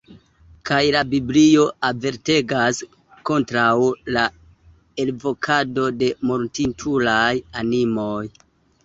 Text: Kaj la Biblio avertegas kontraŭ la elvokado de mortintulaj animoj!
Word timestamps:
Kaj 0.67 0.77
la 0.93 1.01
Biblio 1.09 1.65
avertegas 1.89 2.79
kontraŭ 3.31 3.67
la 4.17 4.23
elvokado 5.05 5.85
de 6.01 6.09
mortintulaj 6.31 7.31
animoj! 7.63 8.25